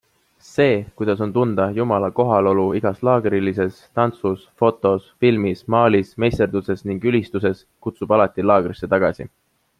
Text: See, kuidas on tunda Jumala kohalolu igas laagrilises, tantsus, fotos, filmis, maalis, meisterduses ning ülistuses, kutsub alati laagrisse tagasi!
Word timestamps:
See, 0.51 0.85
kuidas 0.99 1.19
on 1.25 1.33
tunda 1.33 1.67
Jumala 1.75 2.09
kohalolu 2.19 2.63
igas 2.79 3.03
laagrilises, 3.09 3.77
tantsus, 3.99 4.47
fotos, 4.63 5.05
filmis, 5.27 5.63
maalis, 5.77 6.13
meisterduses 6.25 6.83
ning 6.93 7.07
ülistuses, 7.13 7.63
kutsub 7.89 8.17
alati 8.19 8.49
laagrisse 8.51 8.93
tagasi! 8.97 9.31